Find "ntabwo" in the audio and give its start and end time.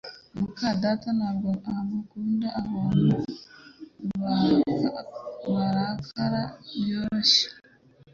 1.17-1.49